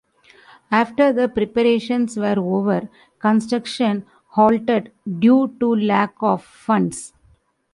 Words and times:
After 0.71 1.13
the 1.13 1.29
preparations 1.29 2.17
were 2.17 2.33
over, 2.39 2.89
construction 3.19 4.03
halted 4.29 4.91
due 5.19 5.55
to 5.59 5.75
lack 5.75 6.13
of 6.23 6.43
funds. 6.43 7.13